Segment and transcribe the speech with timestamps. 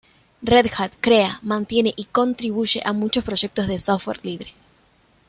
[0.41, 4.51] Red Hat crea, mantiene y contribuye a muchos proyectos de software libre.